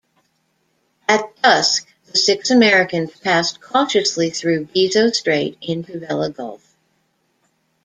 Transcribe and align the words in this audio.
At 1.07 1.39
dusk, 1.43 1.87
the 2.07 2.17
six 2.17 2.49
Americans 2.49 3.11
passed 3.19 3.61
cautiously 3.61 4.31
through 4.31 4.65
Gizo 4.75 5.13
Strait 5.15 5.59
into 5.61 5.99
Vella 5.99 6.31
Gulf. 6.31 6.75